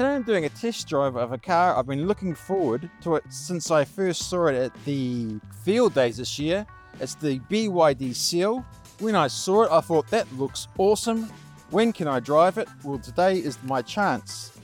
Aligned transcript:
today 0.00 0.14
I'm 0.14 0.22
doing 0.22 0.46
a 0.46 0.48
test 0.48 0.88
drive 0.88 1.14
of 1.16 1.30
a 1.30 1.36
car 1.36 1.76
I've 1.76 1.86
been 1.86 2.06
looking 2.06 2.34
forward 2.34 2.88
to 3.02 3.16
it 3.16 3.24
since 3.28 3.70
I 3.70 3.84
first 3.84 4.30
saw 4.30 4.46
it 4.46 4.54
at 4.54 4.84
the 4.86 5.38
Fieldays 5.62 6.16
this 6.16 6.38
year. 6.38 6.66
It's 7.00 7.16
the 7.16 7.38
BYD 7.50 8.14
Seal. 8.16 8.64
When 9.00 9.14
I 9.14 9.26
saw 9.26 9.64
it, 9.64 9.70
I 9.70 9.82
thought 9.82 10.08
that 10.08 10.26
looks 10.38 10.68
awesome. 10.78 11.30
When 11.68 11.92
can 11.92 12.08
I 12.08 12.18
drive 12.18 12.56
it? 12.56 12.66
Well, 12.82 12.98
today 12.98 13.40
is 13.40 13.62
my 13.64 13.82
chance. 13.82 14.58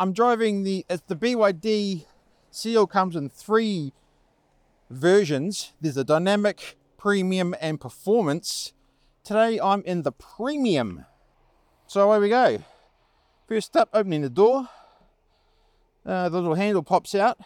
I'm 0.00 0.12
driving 0.12 0.64
the 0.64 0.84
it's 0.90 1.04
the 1.06 1.14
BYD 1.14 2.04
Seal 2.50 2.88
comes 2.88 3.14
in 3.14 3.28
three 3.28 3.92
versions. 4.90 5.74
There's 5.80 5.96
a 5.96 6.02
dynamic, 6.02 6.76
premium, 6.98 7.54
and 7.60 7.80
performance. 7.80 8.72
Today 9.22 9.60
I'm 9.62 9.84
in 9.84 10.02
the 10.02 10.10
premium. 10.10 11.04
So 11.86 12.00
away 12.00 12.18
we 12.18 12.28
go. 12.30 12.64
First 13.52 13.76
up, 13.76 13.90
opening 13.92 14.22
the 14.22 14.30
door. 14.30 14.66
Uh, 16.06 16.30
the 16.30 16.40
little 16.40 16.54
handle 16.54 16.82
pops 16.82 17.14
out. 17.14 17.38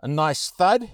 A 0.00 0.06
nice 0.06 0.48
thud. 0.50 0.88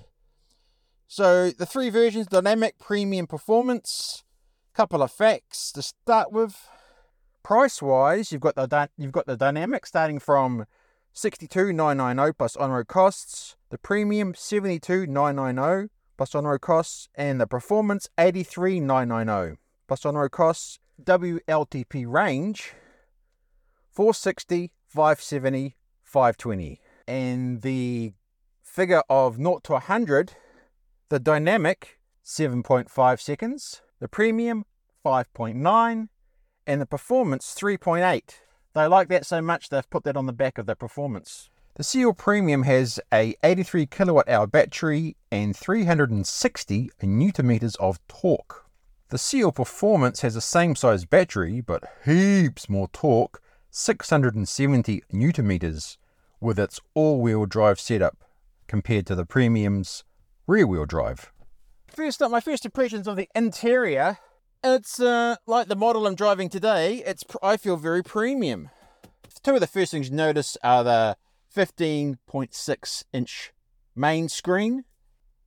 So 1.06 1.50
the 1.50 1.66
three 1.66 1.90
versions: 1.90 2.26
dynamic, 2.26 2.78
premium, 2.78 3.26
performance. 3.26 4.24
Couple 4.72 5.02
of 5.02 5.12
facts 5.12 5.70
to 5.72 5.82
start 5.82 6.32
with. 6.32 6.56
Price-wise, 7.42 8.32
you've 8.32 8.40
got 8.40 8.54
the 8.54 8.88
you've 8.96 9.12
got 9.12 9.26
the 9.26 9.36
dynamic 9.36 9.84
starting 9.84 10.18
from 10.18 10.64
62,990 11.12 12.32
plus 12.32 12.56
on-road 12.56 12.88
costs. 12.88 13.56
The 13.68 13.76
premium 13.76 14.34
72,990 14.34 15.93
plus 16.16 16.34
on-road 16.34 16.60
costs, 16.60 17.08
and 17.14 17.40
the 17.40 17.46
Performance 17.46 18.08
83990 18.18 19.58
plus 19.86 20.04
on-road 20.04 20.30
costs. 20.30 20.78
WLTP 21.02 22.06
range 22.06 22.72
460, 23.90 24.72
570, 24.86 25.76
520. 26.02 26.80
And 27.06 27.62
the 27.62 28.12
figure 28.62 29.02
of 29.08 29.36
0 29.36 29.60
to 29.64 29.72
100, 29.72 30.34
the 31.08 31.18
Dynamic 31.18 31.98
7.5 32.24 33.20
seconds, 33.20 33.82
the 34.00 34.08
Premium 34.08 34.64
5.9, 35.04 36.08
and 36.66 36.80
the 36.80 36.86
Performance 36.86 37.54
3.8. 37.58 38.22
They 38.74 38.86
like 38.86 39.08
that 39.08 39.26
so 39.26 39.40
much 39.40 39.68
they've 39.68 39.88
put 39.90 40.04
that 40.04 40.16
on 40.16 40.26
the 40.26 40.32
back 40.32 40.58
of 40.58 40.66
the 40.66 40.74
Performance. 40.74 41.50
The 41.76 41.82
Seal 41.82 42.12
Premium 42.12 42.62
has 42.62 43.00
a 43.12 43.34
83 43.42 43.86
kilowatt 43.86 44.28
hour 44.28 44.46
battery 44.46 45.16
and 45.32 45.56
360 45.56 46.90
newton 47.02 47.46
meters 47.48 47.74
of 47.76 47.98
torque. 48.06 48.64
The 49.08 49.18
Seal 49.18 49.50
Performance 49.50 50.20
has 50.20 50.34
the 50.34 50.40
same 50.40 50.76
size 50.76 51.04
battery 51.04 51.60
but 51.60 51.82
heaps 52.04 52.68
more 52.68 52.86
torque, 52.92 53.42
670 53.72 55.02
newton 55.10 55.48
meters, 55.48 55.98
with 56.40 56.60
its 56.60 56.80
all-wheel 56.94 57.46
drive 57.46 57.80
setup 57.80 58.22
compared 58.68 59.04
to 59.06 59.16
the 59.16 59.26
Premium's 59.26 60.04
rear-wheel 60.46 60.86
drive. 60.86 61.32
First 61.88 62.22
up, 62.22 62.30
my 62.30 62.38
first 62.38 62.64
impressions 62.64 63.08
of 63.08 63.16
the 63.16 63.28
interior. 63.34 64.18
It's 64.62 65.00
uh, 65.00 65.36
like 65.44 65.66
the 65.66 65.74
model 65.74 66.06
I'm 66.06 66.14
driving 66.14 66.48
today. 66.48 67.02
It's 67.04 67.24
I 67.42 67.56
feel 67.56 67.76
very 67.76 68.04
premium. 68.04 68.70
Two 69.42 69.54
of 69.54 69.60
the 69.60 69.66
first 69.66 69.90
things 69.90 70.08
you 70.08 70.14
notice 70.14 70.56
are 70.62 70.84
the 70.84 71.16
15.6 71.54 73.04
inch 73.12 73.52
main 73.94 74.28
screen 74.28 74.84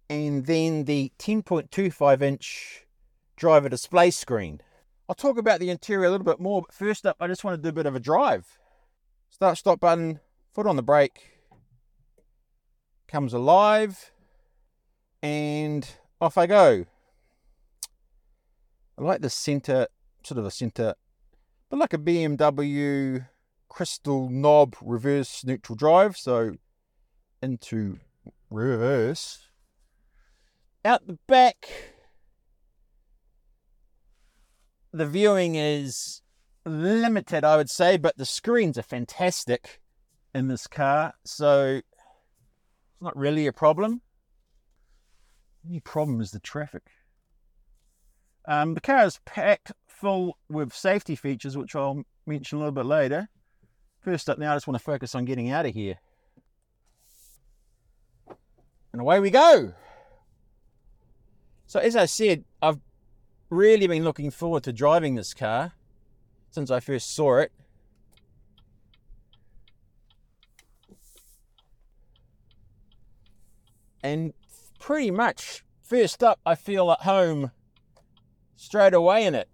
and 0.09 0.45
then 0.45 0.85
the 0.85 1.11
10.25 1.19 2.21
inch 2.21 2.85
driver 3.35 3.69
display 3.69 4.09
screen. 4.11 4.61
I'll 5.09 5.15
talk 5.15 5.37
about 5.37 5.59
the 5.59 5.69
interior 5.69 6.07
a 6.07 6.11
little 6.11 6.25
bit 6.25 6.39
more, 6.39 6.61
but 6.61 6.73
first 6.73 7.05
up, 7.05 7.17
I 7.19 7.27
just 7.27 7.43
want 7.43 7.57
to 7.57 7.61
do 7.61 7.69
a 7.69 7.73
bit 7.73 7.85
of 7.85 7.95
a 7.95 7.99
drive. 7.99 8.57
Start 9.29 9.57
stop 9.57 9.79
button, 9.79 10.19
foot 10.53 10.67
on 10.67 10.75
the 10.75 10.83
brake, 10.83 11.31
comes 13.07 13.33
alive, 13.33 14.11
and 15.21 15.87
off 16.19 16.37
I 16.37 16.47
go. 16.47 16.85
I 18.97 19.01
like 19.01 19.21
the 19.21 19.29
center, 19.29 19.87
sort 20.23 20.39
of 20.39 20.45
a 20.45 20.51
center, 20.51 20.95
but 21.69 21.79
like 21.79 21.93
a 21.93 21.97
BMW 21.97 23.27
crystal 23.77 24.27
knob 24.27 24.75
reverse 24.81 25.43
neutral 25.45 25.75
drive. 25.75 26.17
So 26.17 26.53
into 27.43 27.99
reverse. 28.49 29.49
Out 30.83 31.05
the 31.05 31.19
back, 31.27 31.69
the 34.91 35.05
viewing 35.05 35.53
is 35.53 36.23
limited, 36.65 37.43
I 37.43 37.57
would 37.57 37.69
say, 37.69 37.97
but 37.97 38.17
the 38.17 38.25
screens 38.25 38.79
are 38.79 38.81
fantastic 38.83 39.79
in 40.33 40.47
this 40.47 40.65
car. 40.65 41.13
So 41.23 41.81
it's 41.83 43.01
not 43.01 43.15
really 43.15 43.45
a 43.45 43.53
problem. 43.53 44.01
The 45.63 45.69
only 45.69 45.81
problem 45.81 46.19
is 46.19 46.31
the 46.31 46.39
traffic. 46.39 46.87
Um, 48.47 48.73
the 48.73 48.81
car 48.81 49.05
is 49.05 49.19
packed 49.23 49.71
full 49.87 50.39
with 50.49 50.73
safety 50.73 51.15
features, 51.15 51.55
which 51.55 51.75
I'll 51.75 52.01
mention 52.25 52.57
a 52.57 52.61
little 52.61 52.71
bit 52.71 52.87
later. 52.87 53.29
First 54.07 54.29
up 54.29 54.39
now, 54.39 54.53
I 54.53 54.55
just 54.55 54.67
want 54.67 54.77
to 54.77 54.83
focus 54.85 55.15
on 55.15 55.25
getting 55.25 55.49
out 55.49 55.65
of 55.65 55.73
here. 55.73 55.99
And 58.93 59.01
away 59.01 59.19
we 59.19 59.29
go. 59.29 59.73
So 61.65 61.81
as 61.81 61.97
I 61.97 62.05
said, 62.05 62.45
I've 62.61 62.79
really 63.49 63.85
been 63.85 64.05
looking 64.05 64.31
forward 64.31 64.63
to 64.63 64.71
driving 64.71 65.15
this 65.15 65.33
car 65.33 65.73
since 66.51 66.71
I 66.71 66.79
first 66.79 67.13
saw 67.13 67.39
it. 67.39 67.51
And 74.01 74.31
pretty 74.79 75.11
much 75.11 75.65
first 75.81 76.23
up, 76.23 76.39
I 76.45 76.55
feel 76.55 76.89
at 76.93 77.01
home 77.01 77.51
straight 78.55 78.93
away 78.93 79.25
in 79.25 79.35
it. 79.35 79.49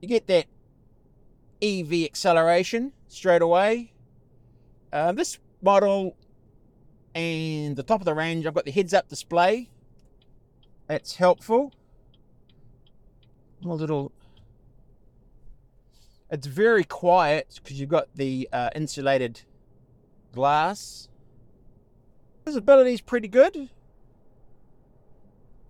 You 0.00 0.08
get 0.08 0.26
that 0.26 0.46
EV 1.64 2.04
acceleration 2.04 2.92
straight 3.08 3.40
away. 3.40 3.92
Uh, 4.92 5.12
this 5.12 5.38
model 5.62 6.14
and 7.14 7.74
the 7.76 7.82
top 7.82 8.00
of 8.00 8.04
the 8.04 8.14
range, 8.14 8.44
I've 8.44 8.54
got 8.54 8.66
the 8.66 8.70
heads 8.70 8.92
up 8.92 9.08
display. 9.08 9.70
That's 10.86 11.16
helpful. 11.16 11.72
A 13.64 13.68
little. 13.68 14.12
It's 16.30 16.46
very 16.46 16.84
quiet 16.84 17.60
because 17.62 17.80
you've 17.80 17.88
got 17.88 18.08
the 18.14 18.48
uh, 18.52 18.70
insulated 18.74 19.40
glass. 20.32 21.08
Visibility 22.44 22.92
is 22.92 23.00
pretty 23.00 23.28
good. 23.28 23.70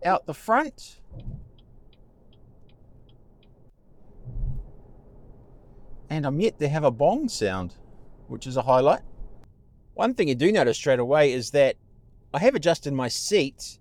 Out 0.04 0.26
the 0.26 0.34
front. 0.34 1.00
And 6.10 6.26
I'm 6.26 6.40
yet 6.40 6.58
to 6.58 6.68
have 6.68 6.84
a 6.84 6.90
bong 6.90 7.28
sound, 7.28 7.74
which 8.28 8.46
is 8.46 8.56
a 8.56 8.62
highlight. 8.62 9.02
One 9.94 10.14
thing 10.14 10.28
you 10.28 10.34
do 10.34 10.50
notice 10.50 10.76
straight 10.76 10.98
away 10.98 11.32
is 11.32 11.50
that 11.50 11.76
I 12.32 12.40
have 12.40 12.54
adjusted 12.54 12.92
my 12.92 13.08
seat, 13.08 13.78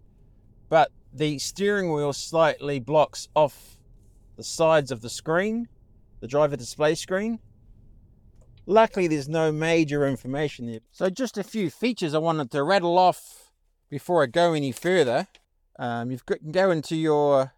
but 0.69 0.91
the 1.11 1.39
steering 1.39 1.91
wheel 1.91 2.13
slightly 2.13 2.79
blocks 2.79 3.27
off 3.35 3.77
the 4.35 4.43
sides 4.43 4.91
of 4.91 5.01
the 5.01 5.09
screen, 5.09 5.67
the 6.19 6.27
driver 6.27 6.55
display 6.55 6.95
screen. 6.95 7.39
Luckily, 8.65 9.07
there's 9.07 9.27
no 9.27 9.51
major 9.51 10.07
information 10.07 10.67
there. 10.67 10.79
So, 10.91 11.09
just 11.09 11.37
a 11.37 11.43
few 11.43 11.69
features 11.69 12.13
I 12.13 12.19
wanted 12.19 12.51
to 12.51 12.63
rattle 12.63 12.97
off 12.97 13.51
before 13.89 14.23
I 14.23 14.27
go 14.27 14.53
any 14.53 14.71
further. 14.71 15.27
Um, 15.77 16.11
you 16.11 16.19
can 16.25 16.51
go 16.51 16.71
into 16.71 16.95
your 16.95 17.53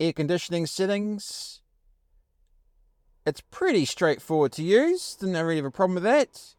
air 0.00 0.12
conditioning 0.12 0.66
settings, 0.66 1.61
it's 3.24 3.42
pretty 3.50 3.84
straightforward 3.84 4.52
to 4.52 4.62
use. 4.62 5.14
Didn't 5.14 5.34
really 5.34 5.56
have 5.56 5.64
a 5.64 5.70
problem 5.70 5.94
with 5.94 6.04
that. 6.04 6.54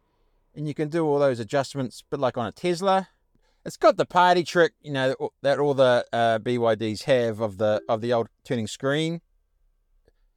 And 0.54 0.66
you 0.68 0.74
can 0.74 0.88
do 0.88 1.04
all 1.04 1.18
those 1.18 1.40
adjustments, 1.40 2.02
but 2.08 2.20
like 2.20 2.38
on 2.38 2.46
a 2.46 2.52
Tesla. 2.52 3.08
It's 3.64 3.76
got 3.76 3.96
the 3.96 4.04
party 4.06 4.44
trick, 4.44 4.74
you 4.82 4.92
know, 4.92 5.30
that 5.42 5.58
all 5.58 5.74
the 5.74 6.04
uh, 6.12 6.38
BYDs 6.38 7.04
have 7.04 7.40
of 7.40 7.56
the 7.56 7.82
of 7.88 8.02
the 8.02 8.12
old 8.12 8.28
turning 8.44 8.66
screen. 8.66 9.22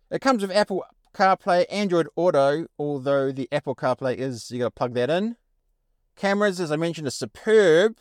It 0.10 0.22
comes 0.22 0.42
with 0.42 0.52
Apple 0.52 0.86
CarPlay, 1.14 1.66
Android 1.70 2.08
Auto, 2.16 2.68
although 2.80 3.34
the 3.34 3.50
Apple 3.52 3.76
CarPlay 3.76 4.16
is 4.16 4.50
you 4.50 4.60
got 4.60 4.66
to 4.66 4.72
plug 4.72 4.94
that 4.94 5.10
in. 5.10 5.36
Cameras, 6.16 6.62
as 6.62 6.72
I 6.72 6.78
mentioned, 6.78 7.08
are 7.08 7.12
superb. 7.12 7.98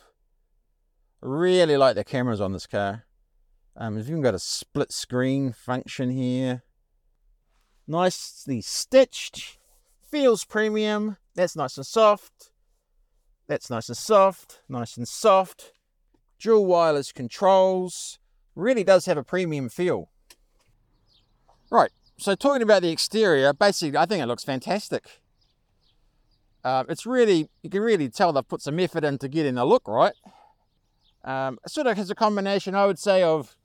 Really 1.21 1.75
like 1.75 1.95
the 1.95 2.05
cameras 2.05 2.39
on 2.39 2.53
this 2.53 2.65
car. 2.65 3.05
Um, 3.75 3.97
you've 3.97 4.09
even 4.09 4.21
got 4.21 4.33
a 4.33 4.39
split 4.39 4.91
screen 4.93 5.51
function 5.51 6.09
here 6.09 6.63
nicely 7.87 8.61
stitched, 8.61 9.57
feels 10.01 10.45
premium, 10.45 11.17
that's 11.35 11.55
nice 11.55 11.77
and 11.77 11.85
soft, 11.85 12.51
that's 13.47 13.69
nice 13.69 13.87
and 13.87 13.97
soft, 13.97 14.61
nice 14.67 14.97
and 14.97 15.07
soft, 15.07 15.71
dual 16.39 16.65
wireless 16.65 17.11
controls, 17.11 18.19
Really 18.57 18.83
does 18.83 19.05
have 19.05 19.19
a 19.19 19.23
premium 19.23 19.69
feel. 19.69 20.09
Right, 21.69 21.91
so 22.17 22.33
talking 22.33 22.63
about 22.63 22.81
the 22.81 22.89
exterior, 22.89 23.53
basically, 23.53 23.99
I 23.99 24.07
think 24.07 24.23
it 24.23 24.25
looks 24.25 24.43
fantastic. 24.43 25.21
Uh, 26.63 26.83
it's 26.89 27.05
really, 27.05 27.49
you 27.61 27.69
can 27.69 27.83
really 27.83 28.09
tell 28.09 28.33
they've 28.33 28.47
put 28.47 28.63
some 28.63 28.79
effort 28.79 29.03
into 29.03 29.27
getting 29.27 29.55
the 29.55 29.63
look 29.63 29.87
right. 29.87 30.15
Um, 31.23 31.59
it 31.63 31.69
sort 31.69 31.85
of 31.85 31.97
has 31.97 32.09
a 32.09 32.15
combination, 32.15 32.73
I 32.73 32.87
would 32.87 32.97
say, 32.97 33.21
of 33.21 33.55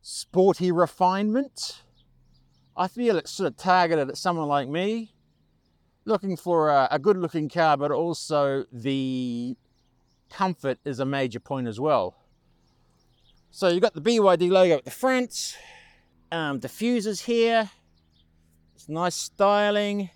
sporty 0.00 0.72
refinement. 0.72 1.82
I 2.80 2.88
feel 2.88 3.18
it's 3.18 3.30
sort 3.30 3.48
of 3.48 3.58
targeted 3.58 4.08
at 4.08 4.16
someone 4.16 4.48
like 4.48 4.66
me, 4.66 5.12
looking 6.06 6.34
for 6.34 6.70
a, 6.70 6.88
a 6.92 6.98
good 6.98 7.18
looking 7.18 7.50
car, 7.50 7.76
but 7.76 7.90
also 7.90 8.64
the 8.72 9.54
comfort 10.30 10.78
is 10.86 10.98
a 10.98 11.04
major 11.04 11.40
point 11.40 11.68
as 11.68 11.78
well. 11.78 12.16
So 13.50 13.68
you've 13.68 13.82
got 13.82 13.92
the 13.92 14.00
BYD 14.00 14.50
logo 14.50 14.78
at 14.78 14.86
the 14.86 14.90
front, 14.90 15.58
um, 16.32 16.58
diffusers 16.58 17.24
here, 17.24 17.70
it's 18.74 18.88
nice 18.88 19.14
styling, 19.14 20.08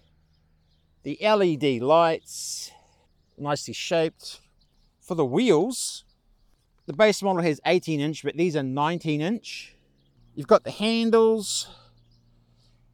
the 1.03 1.19
LED 1.21 1.83
lights, 1.83 2.71
nicely 3.37 3.75
shaped. 3.75 4.41
For 5.03 5.15
the 5.15 5.27
wheels, 5.27 6.05
the 6.87 6.95
base 6.95 7.23
model 7.23 7.43
has 7.43 7.61
18 7.67 8.01
inch, 8.01 8.25
but 8.25 8.39
these 8.39 8.57
are 8.57 8.63
19 8.63 9.21
inch. 9.21 9.77
You've 10.35 10.47
got 10.47 10.65
the 10.65 10.71
handles 10.71 11.69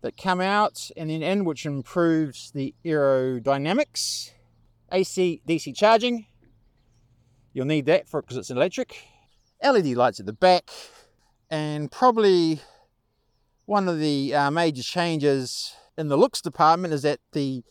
that 0.02 0.16
come 0.16 0.40
out 0.40 0.90
and 0.96 1.10
then 1.10 1.22
in, 1.22 1.44
which 1.44 1.66
improves 1.66 2.50
the 2.52 2.74
aerodynamics. 2.84 4.30
AC 4.92 5.42
DC 5.46 5.74
charging. 5.76 6.26
You'll 7.52 7.66
need 7.66 7.86
that 7.86 8.08
for 8.08 8.22
because 8.22 8.36
it's 8.36 8.50
electric. 8.50 8.96
LED 9.62 9.86
lights 9.88 10.20
at 10.20 10.26
the 10.26 10.32
back, 10.32 10.70
and 11.50 11.92
probably 11.92 12.60
one 13.66 13.88
of 13.88 13.98
the 13.98 14.34
uh, 14.34 14.50
major 14.50 14.82
changes 14.82 15.74
in 15.98 16.08
the 16.08 16.16
looks 16.16 16.40
department 16.40 16.94
is 16.94 17.02
that 17.02 17.20
the 17.32 17.62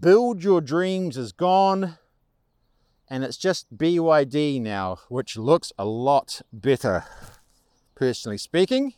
build 0.00 0.42
your 0.42 0.60
dreams 0.60 1.16
is 1.16 1.32
gone 1.32 1.98
and 3.08 3.22
it's 3.22 3.36
just 3.36 3.76
BYD 3.76 4.60
now, 4.60 4.98
which 5.08 5.36
looks 5.36 5.72
a 5.78 5.84
lot 5.84 6.42
better, 6.52 7.04
personally 7.94 8.38
speaking. 8.38 8.94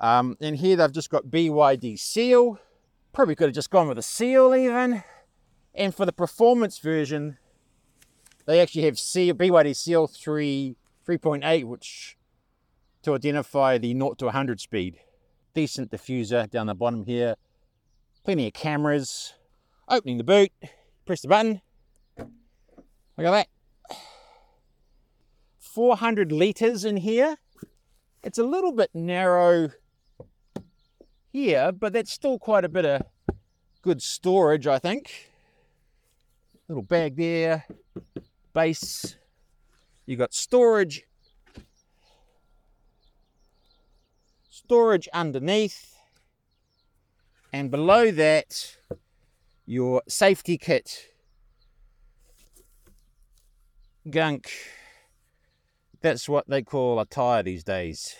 Um, 0.00 0.38
and 0.40 0.56
here 0.56 0.76
they've 0.76 0.90
just 0.90 1.10
got 1.10 1.26
BYD 1.26 1.98
seal. 1.98 2.58
Probably 3.12 3.34
could 3.34 3.48
have 3.48 3.54
just 3.54 3.70
gone 3.70 3.86
with 3.86 3.98
a 3.98 4.02
seal 4.02 4.54
even. 4.54 5.04
And 5.74 5.94
for 5.94 6.06
the 6.06 6.12
performance 6.12 6.78
version, 6.78 7.36
they 8.46 8.60
actually 8.60 8.84
have 8.84 8.98
seal, 8.98 9.34
BYD 9.34 9.76
seal 9.76 10.06
3 10.06 10.76
3.8, 11.06 11.64
which 11.64 12.16
to 13.02 13.14
identify 13.14 13.78
the 13.78 13.92
0 13.92 14.14
to 14.14 14.26
100 14.26 14.60
speed. 14.60 14.98
Decent 15.54 15.90
diffuser 15.90 16.48
down 16.48 16.66
the 16.66 16.74
bottom 16.74 17.04
here. 17.04 17.34
Plenty 18.24 18.46
of 18.46 18.52
cameras. 18.52 19.34
Opening 19.88 20.18
the 20.18 20.24
boot, 20.24 20.52
press 21.04 21.22
the 21.22 21.28
button. 21.28 21.60
Look 22.16 23.26
at 23.26 23.30
that. 23.30 23.48
400 25.58 26.30
litres 26.30 26.84
in 26.84 26.98
here. 26.98 27.36
It's 28.22 28.38
a 28.38 28.44
little 28.44 28.72
bit 28.72 28.90
narrow 28.94 29.70
here, 31.32 31.72
but 31.72 31.92
that's 31.92 32.12
still 32.12 32.38
quite 32.38 32.64
a 32.64 32.68
bit 32.68 32.84
of 32.84 33.02
good 33.82 34.02
storage, 34.02 34.66
I 34.66 34.78
think. 34.78 35.30
Little 36.68 36.82
bag 36.82 37.16
there, 37.16 37.66
base. 38.52 39.16
You 40.06 40.16
got 40.16 40.34
storage, 40.34 41.04
storage 44.50 45.08
underneath, 45.12 45.96
and 47.52 47.70
below 47.70 48.10
that, 48.10 48.76
your 49.66 50.02
safety 50.08 50.58
kit 50.58 51.10
gunk. 54.08 54.50
That's 56.00 56.28
what 56.28 56.48
they 56.48 56.62
call 56.62 56.98
a 56.98 57.06
tyre 57.06 57.42
these 57.42 57.64
days. 57.64 58.16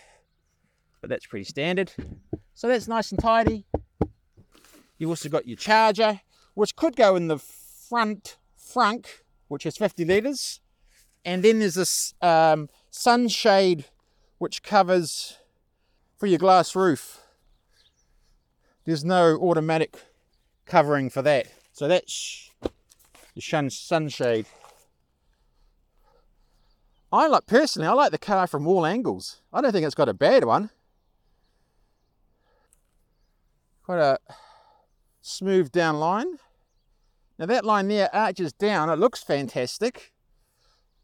But 1.00 1.10
that's 1.10 1.26
pretty 1.26 1.44
standard. 1.44 1.92
So 2.60 2.68
that's 2.68 2.86
nice 2.86 3.10
and 3.10 3.18
tidy. 3.18 3.64
You've 4.98 5.08
also 5.08 5.30
got 5.30 5.48
your 5.48 5.56
charger, 5.56 6.20
which 6.52 6.76
could 6.76 6.94
go 6.94 7.16
in 7.16 7.28
the 7.28 7.38
front 7.38 8.36
frunk, 8.54 9.06
which 9.48 9.64
is 9.64 9.78
50 9.78 10.04
litres. 10.04 10.60
And 11.24 11.42
then 11.42 11.60
there's 11.60 11.76
this 11.76 12.12
um, 12.20 12.68
sunshade 12.90 13.86
which 14.36 14.62
covers 14.62 15.38
for 16.18 16.26
your 16.26 16.38
glass 16.38 16.76
roof. 16.76 17.22
There's 18.84 19.06
no 19.06 19.38
automatic 19.38 19.96
covering 20.66 21.08
for 21.08 21.22
that. 21.22 21.46
So 21.72 21.88
that's 21.88 22.50
your 23.34 23.70
sunshade. 23.70 24.44
I 27.10 27.26
like 27.26 27.46
personally, 27.46 27.88
I 27.88 27.92
like 27.92 28.12
the 28.12 28.18
car 28.18 28.46
from 28.46 28.66
all 28.66 28.84
angles. 28.84 29.40
I 29.50 29.62
don't 29.62 29.72
think 29.72 29.86
it's 29.86 29.94
got 29.94 30.10
a 30.10 30.14
bad 30.14 30.44
one. 30.44 30.68
Quite 33.90 33.98
a 34.02 34.20
smooth 35.20 35.72
down 35.72 35.98
line. 35.98 36.38
Now 37.40 37.46
that 37.46 37.64
line 37.64 37.88
there 37.88 38.08
arches 38.14 38.52
down. 38.52 38.88
It 38.88 39.00
looks 39.00 39.20
fantastic, 39.20 40.12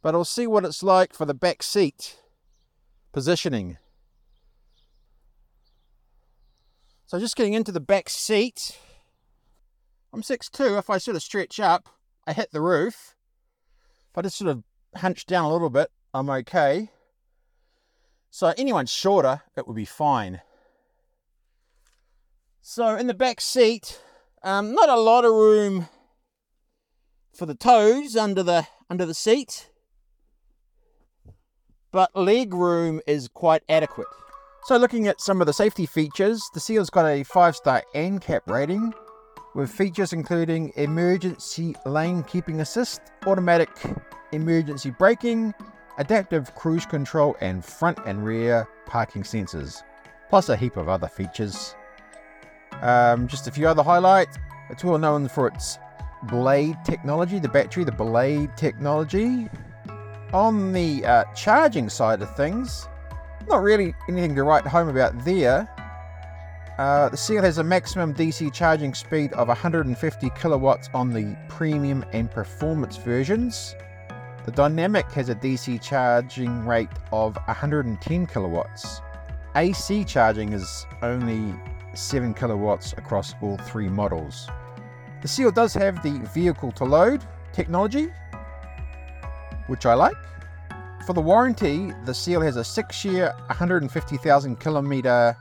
but 0.03 0.15
I'll 0.15 0.25
see 0.25 0.47
what 0.47 0.65
it's 0.65 0.85
like 0.85 1.13
for 1.13 1.25
the 1.25 1.35
back 1.35 1.65
seat 1.65 2.17
positioning. 3.13 3.79
So 7.07 7.19
just 7.19 7.35
getting 7.35 7.55
into 7.55 7.73
the 7.73 7.81
back 7.81 8.09
seat. 8.09 8.79
I'm 10.13 10.23
6'2". 10.23 10.79
If 10.79 10.89
I 10.89 10.99
sort 10.99 11.17
of 11.17 11.25
stretch 11.25 11.59
up, 11.59 11.89
I 12.25 12.35
hit 12.35 12.53
the 12.53 12.61
roof. 12.61 13.17
If 14.13 14.19
I 14.19 14.23
just 14.23 14.39
sort 14.39 14.53
of 14.53 14.63
hunch 14.95 15.27
down 15.27 15.47
a 15.47 15.53
little 15.53 15.71
bit, 15.71 15.91
I'm 16.15 16.31
okay. 16.31 16.91
So 18.31 18.55
anyone 18.57 18.87
shorter, 18.87 19.43
it 19.57 19.67
would 19.67 19.75
be 19.75 19.85
fine. 19.85 20.41
So 22.69 22.97
in 22.97 23.07
the 23.07 23.15
back 23.15 23.41
seat, 23.41 24.03
um, 24.43 24.75
not 24.75 24.89
a 24.89 24.99
lot 24.99 25.25
of 25.25 25.31
room 25.31 25.87
for 27.33 27.47
the 27.47 27.55
toes 27.55 28.17
under 28.17 28.43
the 28.43 28.67
under 28.91 29.07
the 29.07 29.15
seat, 29.15 29.71
but 31.93 32.11
leg 32.17 32.53
room 32.53 33.01
is 33.07 33.29
quite 33.29 33.63
adequate. 33.69 34.09
So 34.65 34.77
looking 34.79 35.07
at 35.07 35.21
some 35.21 35.41
of 35.41 35.47
the 35.47 35.53
safety 35.53 35.87
features, 35.87 36.43
the 36.55 36.59
Seal's 36.61 36.91
got 36.91 37.07
a 37.07 37.23
5-star 37.23 37.85
NCAP 37.95 38.41
rating 38.49 38.93
with 39.55 39.71
features 39.71 40.13
including 40.13 40.73
emergency 40.75 41.77
lane 41.87 42.25
keeping 42.25 42.61
assist, 42.61 43.01
automatic 43.27 43.71
emergency 44.33 44.91
braking, 44.91 45.55
adaptive 45.99 46.53
cruise 46.57 46.85
control, 46.85 47.37
and 47.41 47.65
front 47.65 48.01
and 48.07 48.25
rear 48.25 48.69
parking 48.87 49.23
sensors, 49.23 49.85
plus 50.29 50.49
a 50.49 50.57
heap 50.57 50.77
of 50.77 50.89
other 50.89 51.07
features. 51.07 51.77
Um, 52.83 53.27
just 53.27 53.47
a 53.49 53.51
few 53.51 53.67
other 53.69 53.83
highlights. 53.83 54.39
It's 54.71 54.85
well 54.85 54.99
known 54.99 55.29
for 55.29 55.49
its 55.49 55.79
Blade 56.25 56.77
technology, 56.85 57.39
the 57.39 57.49
battery, 57.49 57.85
the 57.85 57.93
Blade 57.93 58.57
technology. 58.57 59.49
On 60.33 60.73
the 60.73 61.05
uh, 61.05 61.25
charging 61.35 61.89
side 61.89 62.21
of 62.21 62.35
things, 62.37 62.89
not 63.49 63.63
really 63.63 63.95
anything 64.09 64.35
to 64.35 64.43
write 64.43 64.67
home 64.67 64.89
about 64.89 65.25
there. 65.25 65.69
Uh, 66.79 67.09
the 67.09 67.17
Seal 67.17 67.43
has 67.43 67.59
a 67.59 67.65
maximum 67.65 68.13
DC 68.13 68.53
charging 68.53 68.93
speed 68.93 69.33
of 69.33 69.49
150 69.49 70.31
kilowatts 70.31 70.91
on 70.93 71.11
the 71.11 71.37
premium 71.49 72.05
and 72.13 72.31
performance 72.31 72.97
versions. 72.97 73.75
The 74.45 74.53
Dynamic 74.53 75.11
has 75.13 75.29
a 75.29 75.35
DC 75.35 75.81
charging 75.81 76.67
rate 76.67 76.91
of 77.13 77.37
110 77.47 78.27
kilowatts. 78.27 79.01
AC 79.55 80.05
charging 80.05 80.53
is 80.53 80.87
only 81.03 81.55
7 81.99 82.35
kilowatts 82.35 82.93
across 82.95 83.35
all 83.43 83.57
three 83.59 83.89
models. 83.89 84.49
The 85.23 85.29
Seal 85.29 85.51
does 85.51 85.75
have 85.75 86.03
the 86.03 86.19
vehicle 86.35 86.73
to 86.73 86.85
load 86.85 87.25
technology, 87.53 88.09
which 89.67 89.87
I 89.87 89.95
like. 89.95 90.17
For 91.07 91.13
the 91.13 91.21
warranty, 91.21 91.93
the 92.05 92.15
Seal 92.15 92.41
has 92.41 92.57
a 92.57 92.65
6 92.65 93.05
year, 93.05 93.33
150,000 93.47 94.61
kilometer 94.61 95.37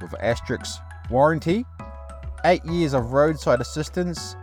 with 0.00 0.14
asterisk 0.20 0.80
warranty, 1.10 1.66
8 2.44 2.64
years 2.64 2.94
of 2.94 3.12
roadside 3.12 3.60
assistance, 3.60 4.36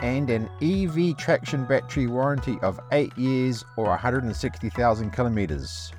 and 0.00 0.30
an 0.30 0.48
EV 0.60 1.16
traction 1.16 1.64
battery 1.64 2.06
warranty 2.06 2.58
of 2.62 2.78
8 2.92 3.16
years 3.16 3.64
or 3.76 3.86
160,000 3.86 5.10
kilometers. 5.10 5.92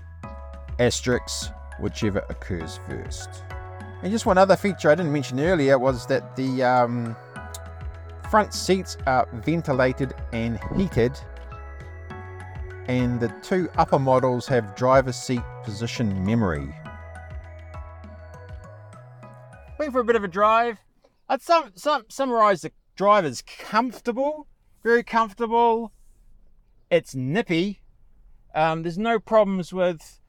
Asterisks, 0.79 1.49
whichever 1.79 2.19
occurs 2.29 2.79
first. 2.87 3.43
And 4.03 4.11
just 4.11 4.25
one 4.25 4.37
other 4.37 4.55
feature 4.55 4.91
I 4.91 4.95
didn't 4.95 5.11
mention 5.11 5.39
earlier 5.39 5.79
was 5.79 6.05
that 6.07 6.35
the 6.35 6.63
um, 6.63 7.15
front 8.29 8.53
seats 8.53 8.97
are 9.07 9.27
ventilated 9.33 10.13
and 10.33 10.59
heated, 10.75 11.19
and 12.87 13.19
the 13.19 13.29
two 13.41 13.69
upper 13.77 13.97
models 13.97 14.47
have 14.47 14.75
driver 14.75 15.11
seat 15.11 15.41
position 15.63 16.23
memory. 16.23 16.73
went 19.79 19.93
for 19.93 19.99
a 19.99 20.05
bit 20.05 20.15
of 20.15 20.23
a 20.23 20.27
drive. 20.27 20.79
I'd 21.29 21.41
sum, 21.41 21.71
sum, 21.75 22.05
summarize 22.09 22.61
the 22.61 22.71
drive 22.95 23.25
as 23.25 23.41
comfortable, 23.41 24.47
very 24.83 25.03
comfortable. 25.03 25.91
It's 26.89 27.13
nippy. 27.13 27.81
Um, 28.55 28.83
there's 28.83 28.97
no 28.97 29.19
problems 29.19 29.73
with 29.73 30.19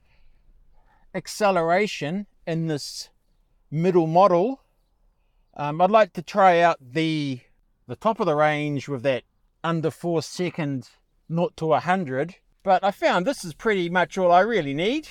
acceleration 1.15 2.27
in 2.45 2.67
this 2.67 3.09
middle 3.71 4.07
model. 4.07 4.61
Um, 5.55 5.81
I'd 5.81 5.91
like 5.91 6.13
to 6.13 6.21
try 6.21 6.59
out 6.59 6.77
the 6.79 7.41
the 7.87 7.95
top 7.95 8.19
of 8.19 8.27
the 8.27 8.35
range 8.35 8.87
with 8.87 9.01
that 9.03 9.23
under 9.63 9.89
four 9.89 10.21
second 10.21 10.89
0 11.31 11.49
to 11.55 11.65
100, 11.67 12.35
but 12.63 12.83
I 12.83 12.91
found 12.91 13.25
this 13.25 13.43
is 13.43 13.53
pretty 13.53 13.89
much 13.89 14.17
all 14.17 14.31
I 14.31 14.41
really 14.41 14.73
need. 14.73 15.09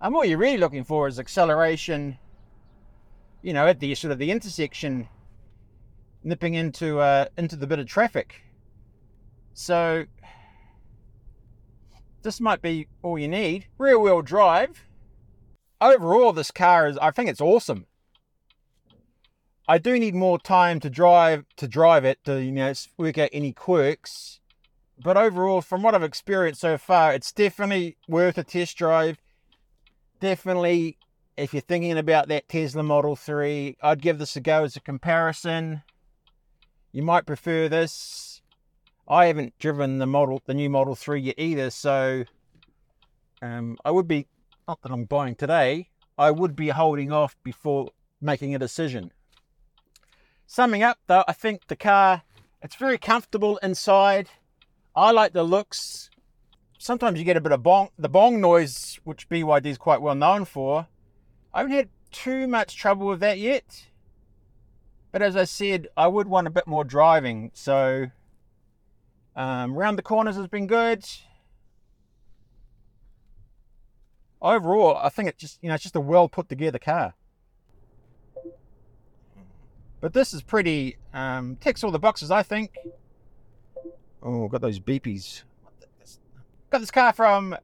And 0.00 0.12
what 0.12 0.28
you're 0.28 0.38
really 0.38 0.58
looking 0.58 0.84
for 0.84 1.06
is 1.08 1.18
acceleration, 1.18 2.18
you 3.42 3.52
know, 3.52 3.66
at 3.66 3.80
the 3.80 3.94
sort 3.94 4.12
of 4.12 4.18
the 4.18 4.30
intersection, 4.30 5.08
nipping 6.22 6.54
into 6.54 6.98
uh, 7.00 7.26
into 7.38 7.56
the 7.56 7.66
bit 7.66 7.78
of 7.78 7.86
traffic. 7.86 8.42
So 9.54 10.04
this 12.22 12.40
might 12.40 12.60
be 12.60 12.88
all 13.02 13.18
you 13.18 13.28
need. 13.28 13.66
Rear 13.78 13.98
wheel 13.98 14.22
drive. 14.22 14.84
Overall, 15.84 16.32
this 16.32 16.50
car 16.50 16.88
is, 16.88 16.96
I 16.96 17.10
think 17.10 17.28
it's 17.28 17.42
awesome. 17.42 17.84
I 19.68 19.76
do 19.76 19.98
need 19.98 20.14
more 20.14 20.38
time 20.38 20.80
to 20.80 20.88
drive 20.88 21.44
to 21.56 21.68
drive 21.68 22.06
it 22.06 22.24
to 22.24 22.42
you 22.42 22.52
know 22.52 22.72
work 22.96 23.18
out 23.18 23.28
any 23.32 23.52
quirks. 23.52 24.40
But 25.02 25.18
overall, 25.18 25.60
from 25.60 25.82
what 25.82 25.94
I've 25.94 26.02
experienced 26.02 26.62
so 26.62 26.78
far, 26.78 27.12
it's 27.12 27.32
definitely 27.32 27.98
worth 28.08 28.38
a 28.38 28.44
test 28.44 28.78
drive. 28.78 29.18
Definitely, 30.20 30.96
if 31.36 31.52
you're 31.52 31.60
thinking 31.60 31.98
about 31.98 32.28
that 32.28 32.48
Tesla 32.48 32.82
Model 32.82 33.14
3, 33.14 33.76
I'd 33.82 34.00
give 34.00 34.18
this 34.18 34.36
a 34.36 34.40
go 34.40 34.64
as 34.64 34.76
a 34.76 34.80
comparison. 34.80 35.82
You 36.92 37.02
might 37.02 37.26
prefer 37.26 37.68
this. 37.68 38.40
I 39.06 39.26
haven't 39.26 39.58
driven 39.58 39.98
the 39.98 40.06
model, 40.06 40.40
the 40.46 40.54
new 40.54 40.70
Model 40.70 40.94
3 40.94 41.20
yet 41.20 41.34
either, 41.36 41.68
so 41.68 42.24
um, 43.42 43.76
I 43.84 43.90
would 43.90 44.08
be, 44.08 44.28
not 44.66 44.82
that 44.82 44.92
I'm 44.92 45.04
buying 45.04 45.34
today, 45.34 45.90
I 46.16 46.30
would 46.30 46.56
be 46.56 46.68
holding 46.68 47.12
off 47.12 47.36
before 47.42 47.90
making 48.20 48.54
a 48.54 48.58
decision. 48.58 49.12
Summing 50.46 50.82
up, 50.82 50.98
though, 51.06 51.24
I 51.26 51.32
think 51.32 51.66
the 51.66 51.76
car 51.76 52.22
it's 52.64 52.76
very 52.76 52.96
comfortable 52.96 53.58
inside. 53.58 54.30
I 54.96 55.10
like 55.10 55.34
the 55.34 55.42
looks. 55.42 56.08
Sometimes 56.78 57.18
you 57.18 57.24
get 57.26 57.36
a 57.36 57.40
bit 57.42 57.52
of 57.52 57.62
bong, 57.62 57.90
the 57.98 58.08
bong 58.08 58.40
noise, 58.40 58.98
which 59.04 59.28
BYD 59.28 59.66
is 59.66 59.76
quite 59.76 60.00
well 60.00 60.14
known 60.14 60.46
for. 60.46 60.86
I 61.52 61.58
haven't 61.58 61.76
had 61.76 61.88
too 62.10 62.48
much 62.48 62.74
trouble 62.76 63.06
with 63.06 63.20
that 63.20 63.38
yet. 63.38 63.88
But 65.12 65.20
as 65.20 65.36
I 65.36 65.44
said, 65.44 65.88
I 65.94 66.06
would 66.08 66.26
want 66.26 66.46
a 66.46 66.50
bit 66.50 66.66
more 66.66 66.84
driving. 66.84 67.50
So 67.52 68.06
um, 69.36 69.74
round 69.74 69.98
the 69.98 70.02
corners 70.02 70.36
has 70.36 70.48
been 70.48 70.66
good. 70.66 71.04
Overall, 74.44 74.98
I 74.98 75.08
think 75.08 75.30
it's 75.30 75.40
just 75.40 75.58
you 75.62 75.70
know 75.70 75.74
it's 75.74 75.82
just 75.82 75.96
a 75.96 76.00
well 76.00 76.28
put 76.28 76.48
together 76.48 76.78
car. 76.78 77.14
But 80.02 80.12
this 80.12 80.34
is 80.34 80.42
pretty, 80.42 80.98
um, 81.14 81.56
ticks 81.62 81.82
all 81.82 81.90
the 81.90 81.98
boxes, 81.98 82.30
I 82.30 82.42
think. 82.42 82.76
Oh, 84.22 84.46
got 84.48 84.60
those 84.60 84.78
beepies. 84.78 85.44
Got 86.68 86.80
this 86.82 86.90
car 86.90 87.14
from 87.14 87.56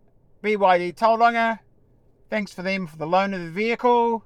BYD 0.42 0.94
Tauranga. 0.94 1.58
Thanks 2.30 2.50
for 2.54 2.62
them 2.62 2.86
for 2.86 2.96
the 2.96 3.06
loan 3.06 3.34
of 3.34 3.42
the 3.42 3.50
vehicle. 3.50 4.24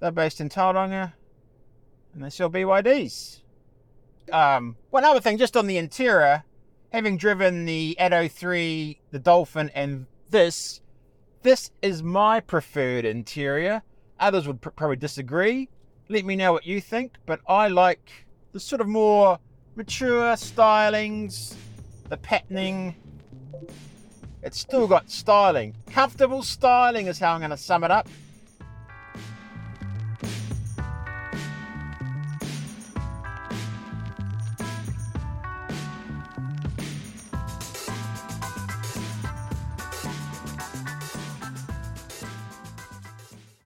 They're 0.00 0.10
based 0.10 0.42
in 0.42 0.50
Tauranga. 0.50 1.14
And 2.12 2.22
they 2.22 2.28
sell 2.28 2.50
BYDs. 2.50 3.40
Um, 4.30 4.76
one 4.90 5.06
other 5.06 5.20
thing, 5.20 5.38
just 5.38 5.56
on 5.56 5.68
the 5.68 5.78
interior, 5.78 6.44
having 6.92 7.16
driven 7.16 7.64
the 7.64 7.98
Atto 7.98 8.28
3, 8.28 9.00
the 9.10 9.18
Dolphin, 9.18 9.70
and 9.74 10.04
this, 10.28 10.82
this 11.48 11.70
is 11.80 12.02
my 12.02 12.40
preferred 12.40 13.06
interior. 13.06 13.80
Others 14.20 14.46
would 14.46 14.60
pr- 14.60 14.68
probably 14.68 14.96
disagree. 14.96 15.70
Let 16.10 16.26
me 16.26 16.36
know 16.36 16.52
what 16.52 16.66
you 16.66 16.78
think, 16.78 17.14
but 17.24 17.40
I 17.48 17.68
like 17.68 18.26
the 18.52 18.60
sort 18.60 18.82
of 18.82 18.86
more 18.86 19.38
mature 19.74 20.34
stylings, 20.34 21.54
the 22.10 22.18
patterning. 22.18 22.94
It's 24.42 24.60
still 24.60 24.86
got 24.86 25.10
styling. 25.10 25.74
Comfortable 25.90 26.42
styling 26.42 27.06
is 27.06 27.18
how 27.18 27.32
I'm 27.32 27.40
going 27.40 27.48
to 27.48 27.56
sum 27.56 27.82
it 27.82 27.90
up. 27.90 28.10